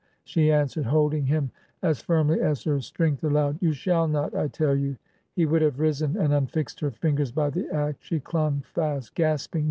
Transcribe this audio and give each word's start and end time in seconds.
she 0.23 0.51
answered, 0.51 0.87
holding 0.87 1.27
him 1.27 1.51
as 1.83 2.01
firmly 2.01 2.41
as 2.41 2.63
her 2.63 2.81
strength 2.81 3.23
al 3.23 3.29
lowed. 3.29 3.61
'You 3.61 3.71
shall 3.71 4.07
not, 4.07 4.33
I 4.33 4.47
tell 4.47 4.75
you.' 4.75 4.97
He 5.35 5.45
would 5.45 5.61
have 5.61 5.79
risen, 5.79 6.17
and 6.17 6.33
unfixed 6.33 6.79
her 6.79 6.89
fingers 6.89 7.31
by 7.31 7.51
the 7.51 7.69
act; 7.71 8.03
she 8.03 8.19
clung 8.19 8.61
fast, 8.61 9.13
gasping. 9.13 9.59